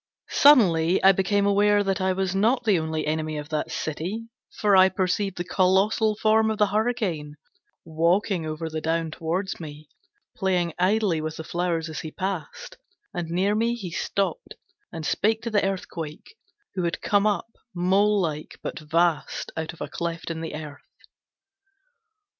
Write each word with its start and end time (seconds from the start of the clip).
Suddenly 0.31 1.03
I 1.03 1.11
became 1.11 1.45
aware 1.45 1.83
that 1.83 2.01
I 2.01 2.11
was 2.11 2.33
not 2.33 2.63
the 2.63 2.79
only 2.79 3.05
enemy 3.05 3.37
of 3.37 3.49
that 3.49 3.69
city, 3.69 4.29
for 4.57 4.75
I 4.75 4.89
perceived 4.89 5.37
the 5.37 5.43
colossal 5.43 6.15
form 6.15 6.49
of 6.49 6.57
the 6.57 6.65
Hurricane 6.73 7.35
walking 7.85 8.43
over 8.43 8.67
the 8.67 8.81
down 8.81 9.11
towards 9.11 9.59
me, 9.59 9.89
playing 10.35 10.73
idly 10.79 11.21
with 11.21 11.37
the 11.37 11.43
flowers 11.43 11.87
as 11.87 11.99
he 11.99 12.09
passed, 12.09 12.77
and 13.13 13.29
near 13.29 13.53
me 13.53 13.75
he 13.75 13.91
stopped 13.91 14.55
and 14.91 15.05
spake 15.05 15.43
to 15.43 15.51
the 15.51 15.63
Earthquake, 15.63 16.35
who 16.73 16.81
had 16.81 17.03
come 17.03 17.27
up 17.27 17.53
mole 17.75 18.19
like 18.19 18.57
but 18.63 18.79
vast 18.79 19.51
out 19.55 19.71
of 19.71 19.81
a 19.81 19.87
cleft 19.87 20.31
in 20.31 20.41
the 20.41 20.55
earth. 20.55 20.81